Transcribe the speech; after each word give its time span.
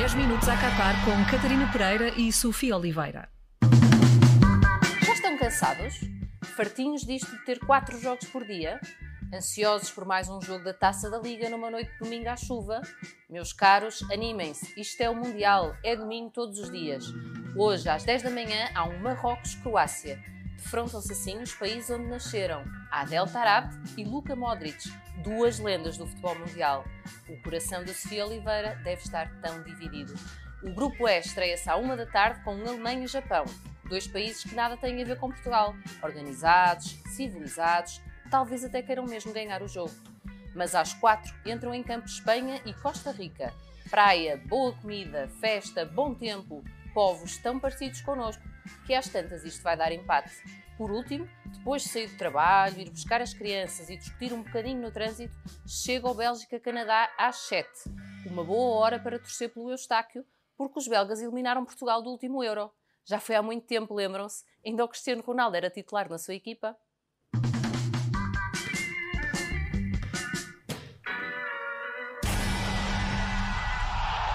10 0.00 0.14
minutos 0.14 0.48
a 0.48 0.56
Qatar 0.56 0.94
com 1.04 1.12
Catarina 1.30 1.70
Pereira 1.70 2.08
e 2.18 2.32
Sofia 2.32 2.74
Oliveira. 2.74 3.28
Já 5.04 5.12
estão 5.12 5.36
cansados? 5.36 6.00
Fartinhos 6.56 7.02
disto 7.02 7.30
de 7.30 7.44
ter 7.44 7.58
4 7.58 8.00
jogos 8.00 8.26
por 8.28 8.46
dia? 8.46 8.80
Ansiosos 9.30 9.90
por 9.90 10.06
mais 10.06 10.26
um 10.30 10.40
jogo 10.40 10.64
da 10.64 10.72
Taça 10.72 11.10
da 11.10 11.18
Liga 11.18 11.50
numa 11.50 11.70
noite 11.70 11.92
de 11.92 11.98
domingo 11.98 12.30
à 12.30 12.36
chuva? 12.38 12.80
Meus 13.28 13.52
caros, 13.52 14.02
animem-se. 14.10 14.72
Isto 14.80 15.02
é 15.02 15.10
o 15.10 15.14
Mundial, 15.14 15.76
é 15.84 15.94
domingo 15.94 16.30
todos 16.30 16.58
os 16.58 16.72
dias. 16.72 17.04
Hoje, 17.54 17.86
às 17.86 18.02
10 18.02 18.22
da 18.22 18.30
manhã, 18.30 18.70
há 18.74 18.84
um 18.84 18.98
Marrocos-Croácia. 19.00 20.18
Defrontam-se 20.62 21.12
assim 21.12 21.40
os 21.40 21.54
países 21.54 21.90
onde 21.90 22.06
nasceram 22.06 22.62
Adel 22.90 23.26
Taarabt 23.26 23.74
e 23.96 24.04
Luka 24.04 24.36
Modric, 24.36 24.92
duas 25.24 25.58
lendas 25.58 25.96
do 25.96 26.06
futebol 26.06 26.38
mundial. 26.38 26.84
O 27.28 27.42
coração 27.42 27.82
da 27.82 27.94
Sofia 27.94 28.26
Oliveira 28.26 28.78
deve 28.84 29.00
estar 29.00 29.28
tão 29.40 29.62
dividido. 29.62 30.14
O 30.62 30.72
grupo 30.72 31.08
E 31.08 31.18
estreia-se 31.18 31.68
à 31.68 31.76
uma 31.76 31.96
da 31.96 32.04
tarde 32.04 32.44
com 32.44 32.50
Alemanha 32.50 33.04
e 33.04 33.08
Japão, 33.08 33.46
dois 33.88 34.06
países 34.06 34.44
que 34.44 34.54
nada 34.54 34.76
têm 34.76 35.00
a 35.00 35.04
ver 35.04 35.18
com 35.18 35.30
Portugal, 35.30 35.74
organizados, 36.02 37.00
civilizados, 37.06 38.00
talvez 38.30 38.62
até 38.62 38.82
queiram 38.82 39.06
mesmo 39.06 39.32
ganhar 39.32 39.62
o 39.62 39.68
jogo. 39.68 39.94
Mas 40.54 40.74
às 40.74 40.92
quatro 40.92 41.34
entram 41.46 41.74
em 41.74 41.82
campo 41.82 42.06
Espanha 42.06 42.60
e 42.66 42.74
Costa 42.74 43.10
Rica. 43.10 43.54
Praia, 43.88 44.36
boa 44.46 44.74
comida, 44.74 45.28
festa, 45.40 45.86
bom 45.86 46.14
tempo, 46.14 46.62
povos 46.92 47.38
tão 47.38 47.58
parecidos 47.58 48.02
connosco 48.02 48.49
que 48.86 48.94
às 48.94 49.08
tantas 49.08 49.44
isto 49.44 49.62
vai 49.62 49.76
dar 49.76 49.92
empate. 49.92 50.34
Por 50.76 50.90
último, 50.90 51.28
depois 51.46 51.82
de 51.82 51.88
sair 51.90 52.08
do 52.08 52.16
trabalho, 52.16 52.80
ir 52.80 52.90
buscar 52.90 53.20
as 53.20 53.34
crianças 53.34 53.90
e 53.90 53.96
discutir 53.96 54.32
um 54.32 54.42
bocadinho 54.42 54.80
no 54.80 54.90
trânsito, 54.90 55.34
chega 55.66 56.08
ao 56.08 56.14
Bélgica-Canadá 56.14 57.10
às 57.18 57.36
7. 57.36 57.68
Uma 58.26 58.42
boa 58.42 58.80
hora 58.80 58.98
para 58.98 59.18
torcer 59.18 59.52
pelo 59.52 59.70
Eustáquio, 59.70 60.24
porque 60.56 60.78
os 60.78 60.88
belgas 60.88 61.20
eliminaram 61.20 61.64
Portugal 61.64 62.02
do 62.02 62.10
último 62.10 62.42
Euro. 62.42 62.70
Já 63.04 63.18
foi 63.20 63.34
há 63.34 63.42
muito 63.42 63.66
tempo, 63.66 63.94
lembram-se? 63.94 64.44
Ainda 64.64 64.84
o 64.84 64.88
Cristiano 64.88 65.22
Ronaldo 65.22 65.56
era 65.56 65.68
titular 65.68 66.08
na 66.08 66.18
sua 66.18 66.34
equipa. 66.34 66.76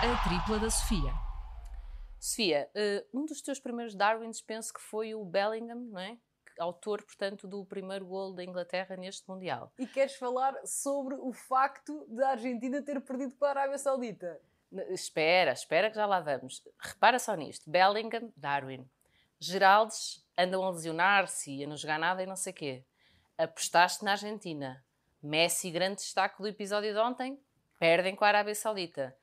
A 0.03 0.23
tripla 0.23 0.59
da 0.59 0.70
Sofia. 0.70 1.24
Sofia, 2.36 2.69
eh, 2.75 3.05
um 3.14 3.25
dos 3.25 3.41
teus 3.41 3.61
primeiros 3.61 3.95
Darwins 3.95 4.41
penso 4.41 4.73
que 4.73 4.81
foi 4.81 5.16
o 5.16 5.23
Bellingham, 5.23 5.80
não 5.89 6.02
é? 6.02 6.17
Autor, 6.59 7.02
portanto, 7.02 7.47
do 7.47 7.64
primeiro 7.64 8.05
gol 8.05 8.33
da 8.33 8.44
Inglaterra 8.44 8.97
neste 8.97 9.25
Mundial. 9.30 9.72
E 9.80 9.88
queres 9.88 10.16
falar 10.16 10.53
sobre 10.66 11.16
o 11.16 11.31
facto 11.31 12.05
da 12.09 12.31
Argentina 12.31 12.81
ter 12.81 13.00
perdido 13.00 13.33
com 13.38 13.45
a 13.45 13.52
Arábia 13.52 13.77
Saudita? 13.77 14.42
Espera, 14.89 15.53
espera 15.53 15.89
que 15.89 15.95
já 15.95 16.05
lá 16.05 16.19
vamos. 16.19 16.61
Repara 16.77 17.19
só 17.19 17.33
nisto. 17.36 17.69
Bellingham, 17.69 18.30
Darwin. 18.36 18.86
Geraldes 19.39 20.22
andam 20.38 20.61
a 20.61 20.72
lesionar-se 20.72 21.52
e 21.52 21.64
a 21.64 21.67
não 21.67 21.77
jogar 21.77 21.97
nada 21.97 22.22
e 22.22 22.25
não 22.25 22.36
sei 22.36 22.52
quê. 22.52 22.83
Apostaste 23.38 24.03
na 24.03 24.11
Argentina. 24.11 24.83
Messi, 25.23 25.72
grande 25.72 26.02
destaque 26.02 26.42
do 26.42 26.49
episódio 26.49 26.92
de 26.92 26.99
ontem, 26.99 27.39
perdem 27.80 28.14
com 28.14 28.25
a 28.25 28.27
Arábia 28.27 28.55
Saudita. 28.55 29.16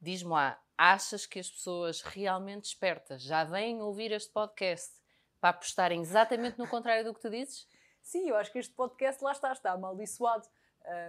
Diz-me 0.00 0.30
lá, 0.30 0.60
achas 0.80 1.26
que 1.26 1.38
as 1.38 1.50
pessoas 1.50 2.00
realmente 2.00 2.64
espertas 2.64 3.20
já 3.20 3.44
vêm 3.44 3.82
ouvir 3.82 4.12
este 4.12 4.32
podcast 4.32 4.94
para 5.38 5.50
apostarem 5.50 6.00
exatamente 6.00 6.58
no 6.58 6.66
contrário 6.66 7.04
do 7.04 7.12
que 7.12 7.20
tu 7.20 7.28
dizes? 7.28 7.68
Sim, 8.00 8.30
eu 8.30 8.36
acho 8.36 8.50
que 8.50 8.58
este 8.58 8.72
podcast 8.74 9.22
lá 9.22 9.32
está, 9.32 9.52
está 9.52 9.72
amaldiçoado. 9.72 10.48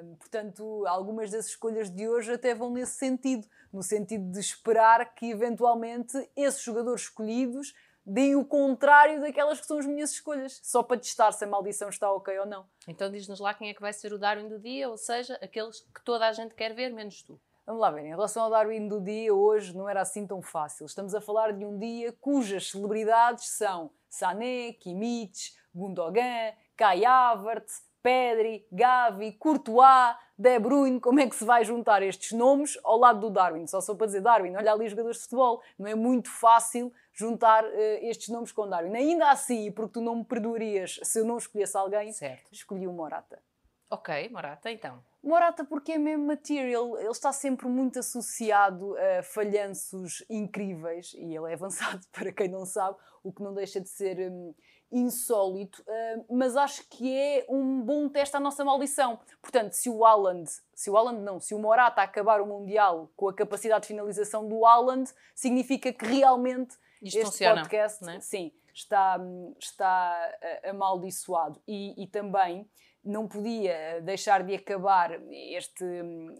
Um, 0.04 0.16
portanto, 0.18 0.86
algumas 0.86 1.32
das 1.32 1.46
escolhas 1.46 1.90
de 1.90 2.06
hoje 2.06 2.34
até 2.34 2.54
vão 2.54 2.70
nesse 2.70 2.98
sentido 2.98 3.48
no 3.72 3.82
sentido 3.82 4.30
de 4.30 4.40
esperar 4.42 5.16
que 5.16 5.32
eventualmente 5.32 6.18
esses 6.36 6.62
jogadores 6.62 7.04
escolhidos 7.04 7.74
deem 8.06 8.36
o 8.36 8.44
contrário 8.44 9.22
daquelas 9.22 9.62
que 9.62 9.68
são 9.68 9.80
as 9.80 9.86
minhas 9.86 10.12
escolhas, 10.12 10.60
só 10.62 10.84
para 10.84 11.00
testar 11.00 11.32
se 11.32 11.46
a 11.46 11.48
maldição 11.48 11.88
está 11.88 12.12
ok 12.12 12.38
ou 12.40 12.46
não. 12.46 12.68
Então 12.86 13.10
diz-nos 13.10 13.40
lá 13.40 13.54
quem 13.54 13.70
é 13.70 13.74
que 13.74 13.80
vai 13.80 13.94
ser 13.94 14.12
o 14.12 14.20
Darwin 14.20 14.50
do 14.50 14.60
dia, 14.60 14.90
ou 14.90 14.98
seja, 14.98 15.36
aqueles 15.42 15.80
que 15.80 16.04
toda 16.04 16.28
a 16.28 16.34
gente 16.34 16.54
quer 16.56 16.74
ver, 16.74 16.92
menos 16.92 17.24
tu. 17.24 17.40
Vamos 17.66 17.82
lá 17.82 17.92
ver, 17.92 18.06
em 18.06 18.10
relação 18.10 18.44
ao 18.44 18.50
Darwin 18.50 18.88
do 18.88 19.00
dia, 19.00 19.34
hoje 19.34 19.76
não 19.76 19.88
era 19.88 20.02
assim 20.02 20.26
tão 20.26 20.42
fácil. 20.42 20.86
Estamos 20.86 21.14
a 21.14 21.22
falar 21.22 21.54
de 21.54 21.64
um 21.64 21.78
dia 21.78 22.12
cujas 22.20 22.72
celebridades 22.72 23.50
são 23.50 23.92
Sané, 24.10 24.74
Kimmich, 24.74 25.54
Gundogan, 25.74 26.54
Kai 26.76 27.06
Havertz, 27.06 27.84
Pedri, 28.02 28.66
Gavi, 28.72 29.34
Courtois, 29.34 30.16
De 30.36 30.58
Bruyne, 30.58 31.00
como 31.00 31.20
é 31.20 31.30
que 31.30 31.36
se 31.36 31.46
vai 31.46 31.64
juntar 31.64 32.02
estes 32.02 32.32
nomes 32.32 32.80
ao 32.84 32.98
lado 32.98 33.20
do 33.20 33.30
Darwin? 33.30 33.68
Só 33.68 33.80
sou 33.80 33.96
para 33.96 34.08
dizer 34.08 34.22
Darwin, 34.22 34.56
olha 34.56 34.74
ali 34.74 34.86
os 34.86 34.92
jogadores 34.92 35.18
de 35.18 35.24
futebol. 35.24 35.62
Não 35.78 35.88
é 35.88 35.94
muito 35.94 36.30
fácil 36.30 36.92
juntar 37.14 37.64
uh, 37.64 37.70
estes 38.02 38.30
nomes 38.30 38.52
com 38.52 38.68
Darwin. 38.68 38.96
Ainda 38.96 39.30
assim, 39.30 39.72
porque 39.72 39.94
tu 39.94 40.02
não 40.02 40.16
me 40.16 40.26
perdoarias 40.26 41.00
se 41.04 41.20
eu 41.20 41.26
não 41.26 41.38
escolhesse 41.38 41.78
alguém, 41.78 42.12
certo. 42.12 42.52
escolhi 42.52 42.88
o 42.88 42.92
Morata. 42.92 43.40
Ok, 43.92 44.30
Morata, 44.30 44.72
então. 44.72 45.04
Morata 45.22 45.66
porque 45.66 45.92
é 45.92 45.98
mesmo 45.98 46.26
material, 46.26 46.98
ele 46.98 47.10
está 47.10 47.32
sempre 47.34 47.68
muito 47.68 48.00
associado 48.00 48.96
a 48.98 49.22
falhanços 49.22 50.24
incríveis 50.30 51.14
e 51.14 51.36
ele 51.36 51.52
é 51.52 51.54
avançado, 51.54 52.02
para 52.12 52.32
quem 52.32 52.48
não 52.48 52.66
sabe, 52.66 52.98
o 53.22 53.32
que 53.32 53.44
não 53.44 53.54
deixa 53.54 53.82
de 53.82 53.90
ser 53.90 54.32
um, 54.32 54.56
insólito, 54.92 55.82
uh, 55.84 56.26
mas 56.36 56.58
acho 56.58 56.88
que 56.90 57.18
é 57.18 57.46
um 57.50 57.82
bom 57.82 58.10
teste 58.10 58.36
à 58.36 58.40
nossa 58.40 58.64
maldição. 58.66 59.20
Portanto, 59.42 59.74
se 59.74 59.90
o 59.90 60.06
Haaland, 60.06 60.50
se 60.76 60.90
o 60.90 60.98
Haaland 60.98 61.22
não, 61.22 61.40
se 61.40 61.56
o 61.56 61.60
Morata 61.60 62.02
acabar 62.02 62.42
o 62.42 62.46
Mundial 62.46 63.10
com 63.16 63.30
a 63.30 63.34
capacidade 63.34 63.84
de 63.84 63.88
finalização 63.88 64.48
do 64.48 64.66
Haaland, 64.66 65.10
significa 65.34 65.94
que 65.94 66.06
realmente 66.06 66.76
Isto 67.02 67.18
este 67.18 67.26
funciona, 67.26 67.62
podcast 67.62 68.10
é? 68.10 68.20
sim, 68.20 68.52
está, 68.74 69.18
está 69.58 70.34
uh, 70.66 70.70
amaldiçoado. 70.70 71.62
E, 71.66 72.04
e 72.04 72.08
também 72.08 72.70
não 73.04 73.28
podia 73.28 74.00
deixar 74.02 74.44
de 74.44 74.54
acabar 74.54 75.20
este, 75.32 75.86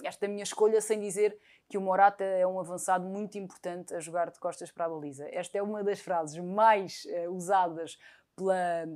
esta 0.04 0.28
minha 0.28 0.44
escolha 0.44 0.80
sem 0.80 1.00
dizer 1.00 1.38
que 1.68 1.78
o 1.78 1.82
Morata 1.82 2.24
é 2.24 2.46
um 2.46 2.60
avançado 2.60 3.06
muito 3.06 3.38
importante 3.38 3.94
a 3.94 4.00
jogar 4.00 4.30
de 4.30 4.40
costas 4.40 4.70
para 4.70 4.86
a 4.86 4.90
baliza. 4.90 5.28
Esta 5.32 5.58
é 5.58 5.62
uma 5.62 5.84
das 5.84 6.00
frases 6.00 6.38
mais 6.38 7.06
uh, 7.06 7.32
usadas 7.32 7.98
pela, 8.36 8.88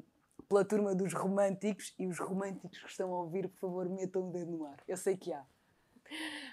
pela 0.47 0.65
turma 0.65 0.93
dos 0.93 1.13
românticos 1.13 1.93
e 1.97 2.05
os 2.05 2.19
românticos 2.19 2.79
que 2.79 2.89
estão 2.89 3.13
a 3.13 3.19
ouvir, 3.19 3.47
por 3.47 3.59
favor, 3.59 3.89
metam 3.89 4.27
o 4.27 4.31
dedo 4.31 4.51
no 4.51 4.65
ar. 4.65 4.77
Eu 4.87 4.97
sei 4.97 5.15
que 5.15 5.31
há. 5.31 5.43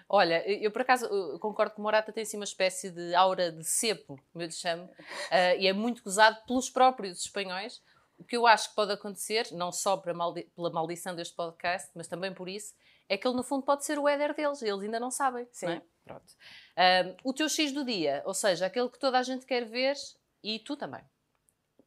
Olha, 0.08 0.48
eu 0.48 0.70
por 0.70 0.82
acaso 0.82 1.08
concordo 1.40 1.74
que 1.74 1.80
o 1.80 1.82
Morata 1.82 2.12
tem 2.12 2.22
assim 2.22 2.36
uma 2.36 2.44
espécie 2.44 2.90
de 2.90 3.14
aura 3.14 3.50
de 3.52 3.64
cepo, 3.64 4.18
como 4.32 4.42
eu 4.42 4.46
lhe 4.46 4.52
chamo, 4.52 4.84
uh, 4.84 5.58
e 5.58 5.66
é 5.66 5.72
muito 5.72 6.02
gozado 6.02 6.38
pelos 6.46 6.70
próprios 6.70 7.20
espanhóis. 7.20 7.82
O 8.22 8.24
que 8.24 8.36
eu 8.36 8.46
acho 8.46 8.68
que 8.68 8.76
pode 8.76 8.92
acontecer, 8.92 9.48
não 9.50 9.72
só 9.72 10.00
maldi 10.14 10.44
pela 10.54 10.70
maldição 10.70 11.12
deste 11.12 11.34
podcast, 11.34 11.90
mas 11.92 12.06
também 12.06 12.32
por 12.32 12.48
isso, 12.48 12.72
é 13.08 13.18
que 13.18 13.26
ele 13.26 13.36
no 13.36 13.42
fundo 13.42 13.64
pode 13.64 13.84
ser 13.84 13.98
o 13.98 14.08
éder 14.08 14.32
deles, 14.32 14.62
eles 14.62 14.80
ainda 14.80 15.00
não 15.00 15.10
sabem. 15.10 15.44
Sim. 15.50 15.66
Não 15.66 15.72
é? 15.72 15.82
Pronto. 16.04 16.32
Uh, 16.32 17.16
o 17.24 17.34
teu 17.34 17.48
X 17.48 17.72
do 17.72 17.84
dia, 17.84 18.22
ou 18.24 18.32
seja, 18.32 18.66
aquele 18.66 18.88
que 18.88 18.98
toda 19.00 19.18
a 19.18 19.24
gente 19.24 19.44
quer 19.44 19.64
ver 19.64 19.96
e 20.40 20.60
tu 20.60 20.76
também. 20.76 21.02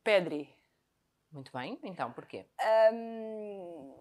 Pedri. 0.03 0.53
Muito 1.31 1.53
bem, 1.53 1.79
então 1.83 2.11
porquê? 2.11 2.45
Um, 2.93 3.95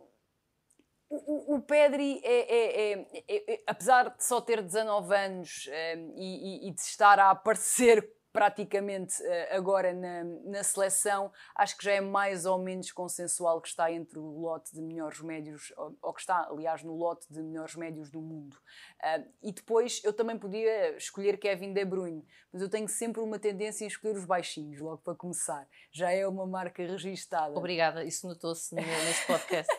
o, 1.08 1.54
o, 1.54 1.62
Pedri, 1.62 2.20
é, 2.24 2.40
é, 2.52 2.92
é, 3.28 3.54
é, 3.54 3.62
apesar 3.64 4.08
de 4.08 4.24
só 4.24 4.40
ter 4.40 4.60
19 4.60 5.14
anos 5.14 5.68
um, 5.68 6.14
e, 6.16 6.68
e, 6.68 6.72
de 6.72 6.80
estar 6.80 7.20
a 7.20 7.30
aparecer 7.30 8.12
praticamente 8.34 9.22
uh, 9.22 9.56
agora 9.56 9.92
na, 9.92 10.24
na, 10.24 10.64
seleção, 10.64 11.30
acho 11.54 11.78
que 11.78 11.84
já 11.84 11.92
é 11.92 12.00
mais 12.00 12.44
ou 12.44 12.58
menos 12.58 12.90
consensual 12.90 13.60
que 13.60 13.68
está 13.68 13.92
entre 13.92 14.18
o 14.18 14.40
lote 14.40 14.74
de 14.74 14.82
melhores 14.82 15.20
médios, 15.20 15.72
ou, 15.76 15.96
ou 16.02 16.12
que 16.12 16.20
está, 16.20 16.48
aliás, 16.50 16.82
no 16.82 16.96
lote 16.96 17.32
de 17.32 17.40
melhores 17.40 17.76
médios 17.76 18.10
do 18.10 18.20
mundo. 18.20 18.54
Uh, 19.00 19.24
e 19.40 19.52
depois 19.52 20.02
eu 20.02 20.12
também 20.12 20.36
podia 20.36 20.96
escolher 20.96 21.38
Kevin 21.38 21.72
De 21.72 21.84
Bruyne, 21.84 22.26
mas 22.52 22.60
eu 22.60 22.68
tenho 22.68 22.88
sempre 22.88 23.22
uma 23.22 23.38
tendência 23.38 23.84
em 23.84 23.86
escolher 23.86 24.16
os 24.16 24.24
baixinhos, 24.24 24.80
logo 24.80 24.98
para 24.98 25.14
começar. 25.14 25.68
Já 25.92 26.10
é 26.10 26.26
uma 26.26 26.44
marca 26.44 26.84
registada. 26.84 27.56
Obrigada, 27.56 28.02
isso 28.02 28.26
notou-se 28.26 28.74
neste 28.74 29.26
podcast. 29.28 29.72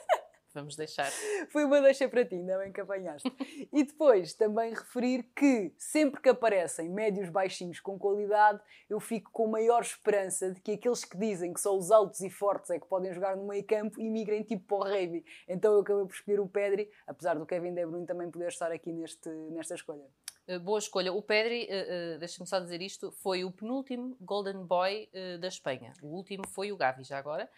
Vamos 0.56 0.76
deixar. 0.76 1.12
Foi 1.52 1.64
uma 1.64 1.82
deixa 1.82 2.10
para 2.10 2.26
ti, 2.26 2.36
ainda 2.36 2.58
bem 2.58 2.72
que 2.72 2.82
apanhaste. 2.82 3.32
e 3.72 3.84
depois 3.84 4.34
também 4.34 4.74
referir 4.74 5.24
que 5.36 5.74
sempre 5.78 6.22
que 6.22 6.30
aparecem 6.30 6.90
médios 6.90 7.30
baixinhos 7.30 7.80
com 7.80 8.00
qualidade, 8.00 8.60
eu 8.90 9.00
fico 9.00 9.30
com 9.32 9.48
maior 9.48 9.82
esperança 9.82 10.52
de 10.52 10.62
que 10.62 10.72
aqueles 10.72 11.06
que 11.06 11.18
dizem 11.18 11.54
que 11.54 11.60
só 11.60 11.78
os 11.78 11.92
altos 11.92 12.22
e 12.22 12.30
fortes 12.30 12.72
é 12.72 12.80
que 12.80 12.88
podem 12.88 13.14
jogar 13.14 13.36
no 13.36 13.46
meio 13.46 13.64
campo 13.64 14.00
imigrem 14.02 14.42
tipo 14.42 14.66
para 14.66 14.78
o 14.78 14.84
rugby. 14.92 15.24
Então 15.48 15.74
eu 15.74 15.82
acabei 15.82 16.06
por 16.06 16.14
escolher 16.14 16.40
o 16.40 16.48
Pedri, 16.48 16.90
apesar 17.06 17.36
do 17.36 17.46
Kevin 17.46 17.74
De 17.74 17.86
Bruyne 17.86 18.08
também 18.08 18.32
poder 18.32 18.48
estar 18.48 18.72
aqui 18.72 18.92
neste, 18.92 19.30
nesta 19.30 19.76
escolha. 19.76 20.06
Uh, 20.48 20.60
boa 20.60 20.80
escolha. 20.80 21.12
O 21.12 21.22
Pedri, 21.22 21.64
uh, 21.66 22.16
uh, 22.16 22.20
deixa-me 22.20 22.48
só 22.48 22.60
dizer 22.60 22.82
isto, 22.82 23.12
foi 23.12 23.44
o 23.44 23.52
penúltimo 23.52 24.16
Golden 24.22 24.64
Boy 24.64 25.10
da 25.40 25.48
Espanha. 25.48 25.94
O 26.02 26.08
último 26.08 26.48
foi 26.48 26.72
o 26.72 26.78
Gavi, 26.78 27.04
já 27.04 27.18
agora. 27.18 27.50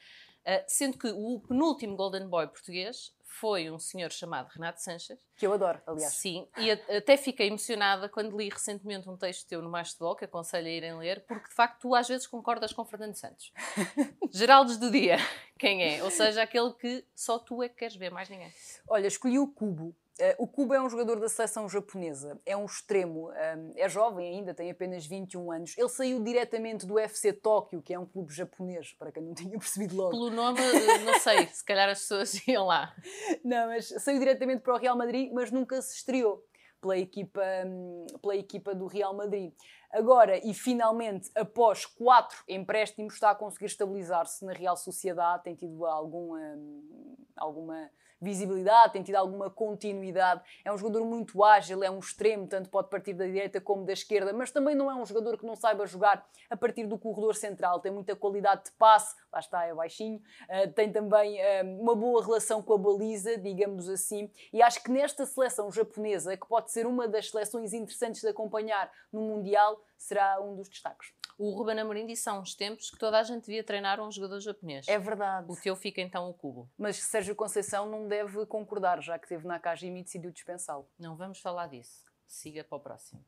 Uh, 0.47 0.63
sendo 0.65 0.97
que 0.97 1.07
o 1.09 1.41
penúltimo 1.41 1.97
Golden 1.97 2.25
Boy 2.25 2.47
português 2.47 3.13
foi 3.25 3.69
um 3.69 3.77
senhor 3.77 4.11
chamado 4.11 4.47
Renato 4.47 4.81
Sanches. 4.81 5.19
Que 5.35 5.45
eu 5.45 5.53
adoro, 5.53 5.79
aliás. 5.85 6.13
Sim, 6.13 6.47
e 6.57 6.71
até 6.71 7.17
fiquei 7.17 7.47
emocionada 7.47 8.07
quando 8.07 8.35
li 8.35 8.47
recentemente 8.47 9.09
um 9.09 9.17
texto 9.17 9.45
teu 9.47 9.61
no 9.61 9.69
Mais 9.69 9.89
Futebol, 9.89 10.15
que 10.15 10.25
aconselho 10.25 10.67
a 10.67 10.69
irem 10.69 10.97
ler, 10.97 11.23
porque 11.27 11.49
de 11.49 11.53
facto 11.53 11.81
tu 11.81 11.93
às 11.93 12.07
vezes 12.07 12.25
concordas 12.25 12.71
com 12.71 12.85
Fernando 12.85 13.15
Santos. 13.15 13.51
Geraldes 14.31 14.77
do 14.77 14.89
dia, 14.89 15.17
quem 15.59 15.83
é? 15.83 16.03
Ou 16.03 16.09
seja, 16.09 16.41
aquele 16.41 16.71
que 16.73 17.05
só 17.13 17.37
tu 17.37 17.61
é 17.61 17.69
que 17.69 17.75
queres 17.75 17.95
ver, 17.95 18.09
mais 18.09 18.29
ninguém. 18.29 18.51
Olha, 18.87 19.07
escolhi 19.07 19.37
o 19.37 19.47
Cubo 19.47 19.93
o 20.37 20.47
Kubo 20.47 20.73
é 20.73 20.81
um 20.81 20.89
jogador 20.89 21.19
da 21.19 21.29
seleção 21.29 21.69
japonesa, 21.69 22.39
é 22.45 22.57
um 22.57 22.65
extremo, 22.65 23.29
um, 23.29 23.33
eh, 23.33 23.73
é 23.75 23.89
jovem 23.89 24.35
ainda, 24.35 24.53
tem 24.53 24.71
apenas 24.71 25.05
21 25.05 25.51
anos. 25.51 25.77
Ele 25.77 25.89
saiu 25.89 26.23
diretamente 26.23 26.85
do 26.85 26.97
FC 26.97 27.33
Tóquio, 27.33 27.81
que 27.81 27.93
é 27.93 27.99
um 27.99 28.05
clube 28.05 28.33
japonês, 28.33 28.93
para 28.93 29.11
quem 29.11 29.23
não 29.23 29.33
tinha 29.35 29.57
percebido 29.57 29.95
logo. 29.95 30.11
Pelo 30.11 30.31
nome, 30.31 30.59
eh, 30.59 30.97
não 30.99 31.19
sei, 31.19 31.45
se 31.47 31.63
calhar 31.63 31.89
as 31.89 31.99
pessoas 31.99 32.33
iam 32.47 32.65
lá. 32.65 32.95
Não, 33.43 33.67
mas 33.67 33.87
saiu 33.87 34.19
diretamente 34.19 34.61
para 34.61 34.73
o 34.73 34.77
Real 34.77 34.97
Madrid, 34.97 35.31
mas 35.33 35.51
nunca 35.51 35.81
se 35.81 35.95
estreou 35.95 36.43
pela 36.81 36.97
equipa, 36.97 37.41
hum, 37.65 38.05
pela 38.21 38.35
equipa 38.35 38.73
do 38.73 38.87
Real 38.87 39.13
Madrid. 39.13 39.53
Agora, 39.91 40.37
e 40.45 40.53
finalmente, 40.53 41.29
após 41.35 41.85
quatro 41.85 42.43
empréstimos, 42.47 43.13
está 43.13 43.31
a 43.31 43.35
conseguir 43.35 43.65
estabilizar-se 43.65 44.43
na 44.45 44.53
Real 44.53 44.77
Sociedade, 44.77 45.43
tem 45.43 45.55
tido 45.55 45.85
alguma, 45.85 46.39
hum, 46.39 47.15
alguma 47.35 47.89
visibilidade, 48.19 48.93
tem 48.93 49.03
tido 49.03 49.15
alguma 49.15 49.49
continuidade. 49.49 50.41
É 50.63 50.71
um 50.71 50.77
jogador 50.77 51.05
muito 51.05 51.43
ágil, 51.43 51.83
é 51.83 51.89
um 51.89 51.99
extremo, 51.99 52.47
tanto 52.47 52.69
pode 52.69 52.89
partir 52.89 53.13
da 53.13 53.25
direita 53.25 53.61
como 53.61 53.85
da 53.85 53.93
esquerda, 53.93 54.33
mas 54.33 54.51
também 54.51 54.75
não 54.75 54.89
é 54.89 54.95
um 54.95 55.05
jogador 55.05 55.37
que 55.37 55.45
não 55.45 55.55
saiba 55.55 55.85
jogar 55.85 56.27
a 56.49 56.57
partir 56.57 56.85
do 56.85 56.97
corredor 56.97 57.35
central. 57.35 57.79
Tem 57.79 57.91
muita 57.91 58.15
qualidade 58.15 58.65
de 58.65 58.71
passe, 58.71 59.15
lá 59.31 59.39
está, 59.39 59.65
é 59.65 59.73
baixinho. 59.73 60.21
Uh, 60.49 60.71
tem 60.73 60.91
também 60.91 61.39
uh, 61.39 61.81
uma 61.81 61.95
boa 61.95 62.23
relação 62.23 62.61
com 62.61 62.73
a 62.73 62.77
baliza, 62.77 63.37
digamos 63.37 63.89
assim. 63.89 64.31
E 64.51 64.61
acho 64.61 64.83
que 64.83 64.91
nesta 64.91 65.25
seleção 65.25 65.71
japonesa, 65.71 66.35
que 66.35 66.47
pode 66.47 66.71
ser 66.71 66.85
uma 66.85 67.07
das 67.07 67.29
seleções 67.29 67.73
interessantes 67.73 68.21
de 68.21 68.27
acompanhar 68.27 68.91
no 69.11 69.21
Mundial, 69.21 69.81
será 69.97 70.39
um 70.41 70.55
dos 70.55 70.69
destaques. 70.69 71.16
O 71.37 71.51
Ruben 71.51 71.79
Amorim 71.79 72.07
disse 72.07 72.27
há 72.27 72.33
uns 72.33 72.55
tempos 72.55 72.89
que 72.89 72.97
toda 72.97 73.19
a 73.19 73.23
gente 73.23 73.45
devia 73.45 73.63
treinar 73.63 74.01
um 74.01 74.11
jogador 74.11 74.39
japonês. 74.39 74.87
É 74.87 74.97
verdade. 74.97 75.45
O 75.47 75.55
teu 75.55 75.75
fica 75.75 76.01
então 76.01 76.27
o 76.27 76.33
cubo. 76.33 76.67
Mas 76.75 76.97
Sérgio 76.97 77.35
Conceição 77.35 77.85
não 77.85 78.07
deve 78.07 78.43
concordar, 78.47 78.99
já 79.03 79.19
que 79.19 79.25
esteve 79.25 79.45
na 79.45 79.59
Kajimi 79.59 79.99
e 79.99 80.03
decidiu 80.03 80.31
dispensá-lo. 80.31 80.89
Não 80.97 81.15
vamos 81.15 81.39
falar 81.39 81.67
disso. 81.67 82.03
Siga 82.27 82.63
para 82.63 82.77
o 82.77 82.81
próximo. 82.81 83.23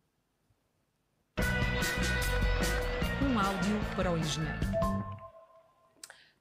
Um 3.21 3.39
áudio 3.39 3.95
para 3.95 4.11
o 4.11 4.17
engenheiro. 4.17 4.59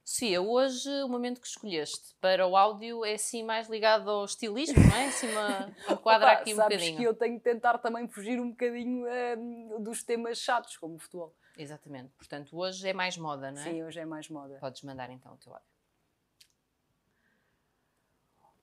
Sofia, 0.03 0.41
hoje 0.41 0.89
o 1.03 1.07
momento 1.07 1.39
que 1.39 1.45
escolheste 1.45 2.15
para 2.19 2.47
o 2.47 2.57
áudio 2.57 3.05
é 3.05 3.13
assim 3.13 3.43
mais 3.43 3.69
ligado 3.69 4.09
ao 4.09 4.25
estilismo, 4.25 4.75
não 4.75 4.97
é? 4.97 5.05
Assim 5.05 5.31
uma, 5.31 5.71
enquadra 5.93 6.31
aqui 6.31 6.51
um 6.51 6.55
sabes 6.55 6.77
bocadinho. 6.77 6.97
que 6.97 7.03
eu 7.03 7.13
tenho 7.13 7.37
que 7.37 7.43
tentar 7.43 7.77
também 7.77 8.07
fugir 8.07 8.39
um 8.41 8.49
bocadinho 8.49 9.05
um, 9.37 9.83
dos 9.83 10.03
temas 10.03 10.39
chatos, 10.39 10.75
como 10.77 10.95
o 10.95 10.99
futebol. 10.99 11.35
Exatamente. 11.59 12.13
Portanto, 12.13 12.57
hoje 12.57 12.87
é 12.87 12.93
mais 12.93 13.17
moda, 13.17 13.51
não 13.51 13.61
é? 13.61 13.63
Sim, 13.65 13.83
hoje 13.83 13.99
é 13.99 14.05
mais 14.05 14.29
moda. 14.29 14.57
Podes 14.61 14.81
mandar 14.81 15.09
então 15.09 15.33
o 15.33 15.37
teu 15.37 15.53
áudio. 15.53 15.67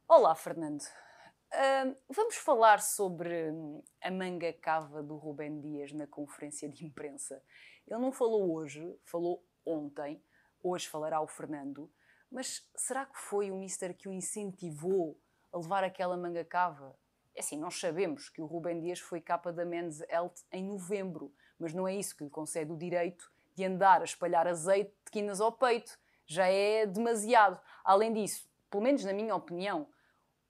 Olá, 0.09 0.35
Fernando. 0.35 0.81
Uh, 0.81 1.95
vamos 2.09 2.37
falar 2.37 2.81
sobre 2.81 3.51
hum, 3.51 3.83
a 4.01 4.11
manga 4.11 4.51
cava 4.55 5.03
do 5.03 5.15
Rubem 5.17 5.61
Dias 5.61 5.93
na 5.93 6.07
conferência 6.07 6.71
de 6.71 6.87
imprensa. 6.87 7.43
Ele 7.87 8.01
não 8.01 8.11
falou 8.11 8.51
hoje, 8.55 8.99
falou 9.05 9.45
ontem. 9.67 10.25
Hoje 10.63 10.89
falará 10.89 11.21
o 11.21 11.27
Fernando. 11.27 11.93
Mas 12.31 12.67
será 12.75 13.05
que 13.05 13.19
foi 13.19 13.51
o 13.51 13.57
Mister 13.57 13.95
que 13.95 14.09
o 14.09 14.13
incentivou 14.13 15.21
a 15.53 15.59
levar 15.59 15.85
aquela 15.85 16.17
manga 16.17 16.47
cava? 16.47 16.99
Assim, 17.39 17.59
nós 17.59 17.79
sabemos 17.79 18.29
que 18.29 18.41
o 18.41 18.47
Rubem 18.47 18.81
Dias 18.81 18.99
foi 18.99 19.21
capa 19.21 19.53
da 19.53 19.65
Men's 19.65 20.01
Health 20.09 20.45
em 20.53 20.65
novembro 20.65 21.33
mas 21.59 21.73
não 21.73 21.87
é 21.89 21.95
isso 21.95 22.17
que 22.17 22.25
lhe 22.25 22.31
concede 22.31 22.71
o 22.73 22.77
direito 22.77 23.31
de 23.55 23.65
andar 23.65 24.01
a 24.01 24.05
espalhar 24.05 24.47
azeite 24.47 24.93
de 25.05 25.11
quinas 25.11 25.41
ao 25.41 25.53
peito. 25.53 25.99
Já 26.27 26.47
é 26.47 26.87
demasiado. 26.87 27.59
Além 27.85 28.13
disso, 28.13 28.49
pelo 28.71 28.83
menos 28.83 29.05
na 29.05 29.13
minha 29.13 29.35
opinião, 29.35 29.87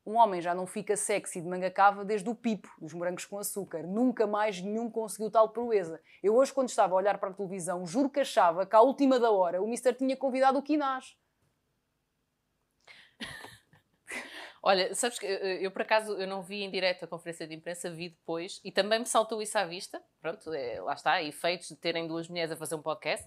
um 0.05 0.17
homem 0.17 0.41
já 0.41 0.55
não 0.55 0.67
fica 0.67 0.97
sexy 0.97 1.41
de 1.41 1.49
manga 1.49 1.71
cava 1.71 2.05
desde 2.05 2.29
o 2.29 2.35
pipo 2.35 2.69
dos 2.81 2.93
morangos 2.93 3.25
com 3.25 3.39
açúcar. 3.39 3.83
Nunca 3.83 4.27
mais 4.27 4.61
nenhum 4.61 4.91
conseguiu 4.91 5.31
tal 5.31 5.49
proeza. 5.51 6.01
Eu 6.23 6.35
hoje, 6.37 6.53
quando 6.53 6.69
estava 6.69 6.95
a 6.95 6.97
olhar 6.97 7.19
para 7.19 7.31
a 7.31 7.35
televisão, 7.35 7.87
juro 7.87 8.09
que 8.09 8.21
achava 8.21 8.67
que 8.67 8.75
à 8.75 8.81
última 8.81 9.19
da 9.19 9.31
hora 9.31 9.63
o 9.63 9.69
Mister 9.69 9.95
tinha 9.95 10.17
convidado 10.17 10.59
o 10.59 10.63
Quinás. 10.63 11.17
Olha, 14.69 14.93
sabes 14.97 15.17
que 15.17 15.25
eu, 15.25 15.71
por 15.71 15.83
acaso 15.83 16.15
eu 16.15 16.27
não 16.27 16.43
vi 16.43 16.65
em 16.65 16.69
direto 16.69 17.05
a 17.05 17.07
conferência 17.07 17.47
de 17.47 17.55
imprensa, 17.55 17.89
vi 17.89 18.09
depois 18.09 18.61
e 18.65 18.73
também 18.73 18.99
me 18.99 19.07
saltou 19.07 19.41
isso 19.41 19.57
à 19.57 19.65
vista. 19.65 20.03
Pronto, 20.21 20.53
é, 20.53 20.81
lá 20.81 20.93
está, 20.93 21.23
efeitos 21.23 21.69
de 21.69 21.77
terem 21.77 22.09
duas 22.09 22.29
mulheres 22.29 22.51
a 22.51 22.57
fazer 22.57 22.75
um 22.75 22.83
podcast. 22.83 23.25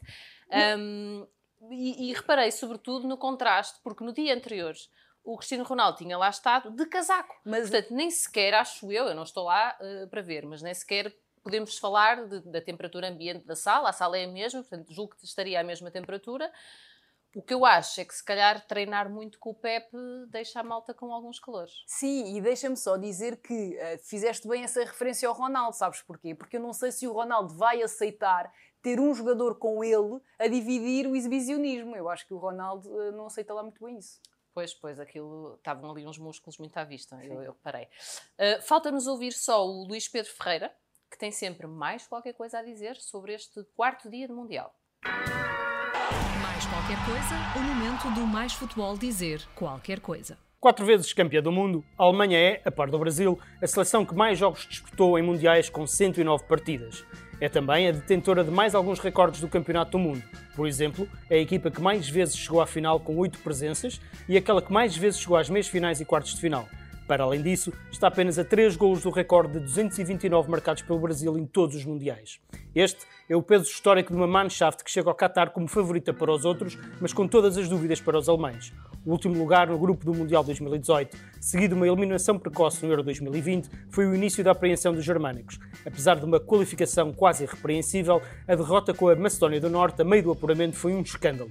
Um, 0.78 1.26
e, 1.72 2.10
e, 2.10 2.14
reparei 2.14 2.52
sobretudo 2.52 3.08
no 3.08 3.18
contraste, 3.18 3.80
porque 3.82 4.04
no 4.04 4.12
dia 4.12 4.36
anterior 4.36 4.76
o 5.24 5.38
Cristiano 5.38 5.64
Ronaldo 5.64 6.00
tinha 6.00 6.18
lá 6.18 6.28
estado 6.28 6.72
de 6.72 6.86
casaco. 6.88 7.34
Mas, 7.46 7.70
portanto, 7.70 7.94
nem 7.94 8.12
sequer, 8.12 8.54
acho 8.56 8.92
eu, 8.92 9.06
eu 9.06 9.16
não 9.16 9.24
estou 9.24 9.46
lá 9.46 9.78
uh, 9.80 10.10
para 10.10 10.22
ver, 10.22 10.46
mas 10.46 10.62
nem 10.62 10.74
sequer 10.74 11.16
podemos 11.42 11.78
falar 11.78 12.28
de, 12.28 12.42
da 12.52 12.60
temperatura 12.60 13.08
ambiente 13.08 13.46
da 13.46 13.56
sala. 13.56 13.88
A 13.88 13.94
sala 13.94 14.18
é 14.18 14.26
a 14.26 14.28
mesma, 14.28 14.60
portanto, 14.62 14.94
julgo 14.94 15.16
que 15.16 15.24
estaria 15.24 15.58
à 15.58 15.64
mesma 15.64 15.90
temperatura. 15.90 16.52
O 17.36 17.44
que 17.44 17.54
eu 17.54 17.64
acho 17.64 18.02
é 18.02 18.06
que 18.06 18.14
se 18.14 18.26
calhar 18.26 18.66
treinar 18.66 19.10
muito 19.10 19.38
com 19.38 19.52
o 19.52 19.56
Pepe 19.56 19.96
deixa 20.30 20.60
a 20.60 20.64
malta 20.64 20.96
com 20.96 21.14
alguns 21.14 21.40
calores. 21.40 21.84
Sim, 21.86 22.36
e 22.36 22.42
deixa-me 22.42 22.76
só 22.76 22.98
dizer 22.98 23.38
que 23.38 23.78
uh, 23.78 24.00
fizeste 24.04 24.48
bem 24.48 24.64
essa 24.64 24.84
referência 24.84 25.30
ao 25.30 25.36
Ronaldo, 25.36 25.76
sabes 25.76 26.02
porquê? 26.02 26.34
Porque 26.34 26.58
eu 26.58 26.62
não 26.62 26.74
sei 26.74 26.92
se 26.92 27.08
o 27.08 27.14
Ronaldo 27.14 27.56
vai 27.56 27.84
aceitar 27.84 28.52
ter 28.82 29.00
um 29.00 29.14
jogador 29.14 29.60
com 29.60 29.84
ele 29.84 30.20
a 30.40 30.48
dividir 30.48 31.06
o 31.06 31.16
exibicionismo. 31.16 31.96
Eu 31.96 32.10
acho 32.10 32.26
que 32.26 32.34
o 32.34 32.38
Ronaldo 32.38 32.90
uh, 32.90 33.12
não 33.12 33.28
aceita 33.28 33.54
lá 33.54 33.62
muito 33.62 33.84
bem 33.84 33.98
isso. 33.98 34.20
Pois, 34.52 34.74
pois, 34.74 35.00
aquilo 35.00 35.56
estavam 35.56 35.92
ali 35.92 36.08
uns 36.08 36.18
músculos 36.18 36.58
muito 36.58 36.76
à 36.78 36.84
vista, 36.84 37.24
eu, 37.24 37.44
eu 37.44 37.54
parei. 37.54 37.86
Uh, 38.40 38.62
Falta-nos 38.64 39.06
ouvir 39.06 39.34
só 39.34 39.64
o 39.64 39.88
Luís 39.88 40.08
Pedro 40.08 40.32
Ferreira, 40.34 40.76
que 41.12 41.18
tem 41.18 41.32
sempre 41.32 41.68
mais 41.68 42.08
qualquer 42.08 42.34
coisa 42.34 42.58
a 42.58 42.64
dizer 42.64 42.96
sobre 42.96 43.34
este 43.36 43.64
quarto 43.76 44.10
dia 44.10 44.28
de 44.28 44.34
Mundial 44.34 44.76
qualquer 46.66 46.98
coisa, 47.06 47.36
o 47.56 47.60
momento 47.62 48.10
do 48.14 48.28
Mais 48.28 48.54
Futebol 48.54 48.98
dizer 48.98 49.42
qualquer 49.56 50.00
coisa. 50.00 50.38
Quatro 50.60 50.86
vezes 50.86 51.14
campeã 51.14 51.42
do 51.42 51.52
mundo, 51.52 51.86
a 51.98 52.04
Alemanha 52.04 52.38
é, 52.38 52.62
a 52.66 52.72
par 52.72 52.90
do 52.90 53.00
Brasil, 53.00 53.40
a 53.62 53.68
seleção 53.68 54.06
que 54.06 54.14
mais 54.14 54.38
jogos 54.38 54.68
disputou 54.70 55.18
em 55.18 55.22
mundiais 55.22 55.70
com 55.70 55.88
109 55.88 56.44
partidas. 56.44 57.06
É 57.40 57.48
também 57.48 57.88
a 57.88 57.92
detentora 57.92 58.44
de 58.44 58.52
mais 58.52 58.76
alguns 58.76 59.00
recordes 59.00 59.40
do 59.40 59.48
Campeonato 59.48 59.92
do 59.92 60.00
Mundo. 60.00 60.22
Por 60.56 60.68
exemplo, 60.68 61.08
é 61.30 61.36
a 61.36 61.42
equipa 61.42 61.72
que 61.72 61.82
mais 61.82 62.10
vezes 62.10 62.36
chegou 62.36 62.60
à 62.60 62.68
final 62.68 63.00
com 63.00 63.16
8 63.16 63.40
presenças 63.40 64.02
e 64.28 64.36
aquela 64.36 64.62
que 64.62 64.74
mais 64.74 64.98
vezes 64.98 65.22
chegou 65.22 65.38
às 65.38 65.50
meias 65.50 65.68
finais 65.68 66.02
e 66.02 66.06
quartos 66.06 66.34
de 66.34 66.42
final. 66.42 66.68
Para 67.10 67.24
além 67.24 67.42
disso, 67.42 67.74
está 67.92 68.08
apenas 68.08 68.38
a 68.38 68.44
3 68.44 68.76
golos 68.76 69.02
do 69.02 69.10
recorde 69.10 69.54
de 69.54 69.62
229 69.62 70.48
marcados 70.48 70.84
pelo 70.84 71.00
Brasil 71.00 71.36
em 71.40 71.44
todos 71.44 71.76
os 71.76 71.84
mundiais. 71.84 72.40
Este 72.76 73.00
é 73.28 73.36
o 73.36 73.42
peso 73.42 73.64
histórico 73.64 74.12
de 74.12 74.16
uma 74.16 74.28
Mannschaft 74.28 74.84
que 74.84 74.92
chega 74.92 75.10
ao 75.10 75.16
Qatar 75.16 75.50
como 75.50 75.68
favorita 75.68 76.14
para 76.14 76.32
os 76.32 76.46
outros, 76.46 76.78
mas 77.02 77.12
com 77.12 77.28
todas 77.28 77.58
as 77.58 77.68
dúvidas 77.68 78.00
para 78.00 78.16
os 78.16 78.30
alemães. 78.30 78.72
O 79.04 79.10
último 79.10 79.36
lugar 79.40 79.70
no 79.70 79.80
grupo 79.80 80.06
do 80.06 80.14
Mundial 80.14 80.44
2018, 80.44 81.18
seguido 81.42 81.74
de 81.74 81.82
uma 81.82 81.88
eliminação 81.88 82.38
precoce 82.38 82.86
no 82.86 82.92
Euro 82.92 83.02
2020, 83.02 83.72
foi 83.90 84.06
o 84.06 84.14
início 84.14 84.44
da 84.44 84.52
apreensão 84.52 84.94
dos 84.94 85.04
germânicos. 85.04 85.60
Apesar 85.84 86.20
de 86.20 86.26
uma 86.26 86.40
qualificação 86.40 87.12
quase 87.12 87.44
irrepreensível, 87.44 88.22
a 88.48 88.54
derrota 88.54 88.94
com 88.94 89.10
a 89.10 89.16
Macedónia 89.16 89.60
do 89.60 89.68
Norte 89.68 90.04
a 90.04 90.06
meio 90.06 90.22
do 90.22 90.32
apuramento 90.32 90.76
foi 90.76 90.94
um 90.94 91.02
escândalo. 91.02 91.50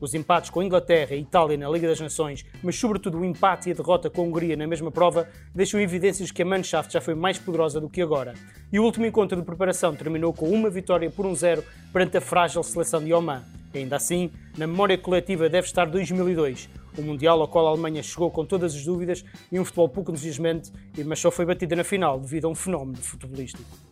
Os 0.00 0.14
empates 0.14 0.48
com 0.48 0.60
a 0.60 0.64
Inglaterra 0.64 1.14
e 1.14 1.20
Itália 1.20 1.58
na 1.58 1.68
Liga 1.68 1.86
das 1.86 2.00
Nações, 2.00 2.44
mas 2.62 2.76
sobretudo 2.76 3.18
o 3.18 3.24
empate 3.24 3.68
e 3.68 3.72
a 3.72 3.74
derrota 3.74 4.08
com 4.08 4.22
a 4.22 4.24
Hungria 4.24 4.56
na 4.56 4.66
mesma 4.66 4.90
prova, 4.90 5.28
deixam 5.54 5.78
evidências 5.78 6.30
que 6.30 6.40
a 6.40 6.44
Mannschaft 6.44 6.92
já 6.92 7.00
foi 7.00 7.14
mais 7.14 7.38
poderosa 7.38 7.80
do 7.80 7.88
que 7.90 8.00
agora. 8.00 8.32
E 8.72 8.78
o 8.80 8.84
último 8.84 9.04
encontro 9.04 9.38
de 9.38 9.44
preparação 9.44 9.94
terminou 9.94 10.32
com 10.32 10.48
uma 10.48 10.70
vitória 10.70 11.10
por 11.10 11.26
um 11.26 11.34
zero 11.34 11.62
perante 11.92 12.16
a 12.16 12.20
frágil 12.20 12.62
seleção 12.62 13.04
de 13.04 13.12
Oman. 13.12 13.42
Ainda 13.74 13.96
assim, 13.96 14.30
na 14.56 14.66
memória 14.66 14.96
coletiva 14.96 15.48
deve 15.48 15.66
estar 15.66 15.84
2002, 15.84 16.68
o 16.98 17.02
Mundial 17.02 17.40
ao 17.40 17.46
qual 17.46 17.66
a 17.66 17.70
Alemanha 17.70 18.02
chegou 18.02 18.30
com 18.30 18.44
todas 18.44 18.74
as 18.74 18.84
dúvidas 18.84 19.24
e 19.52 19.60
um 19.60 19.64
futebol 19.64 19.88
pouco 19.88 20.10
entusiasmante, 20.10 20.72
mas 21.04 21.20
só 21.20 21.30
foi 21.30 21.44
batida 21.44 21.76
na 21.76 21.84
final 21.84 22.18
devido 22.18 22.46
a 22.46 22.48
um 22.48 22.54
fenómeno 22.54 22.96
futebolístico. 22.96 23.89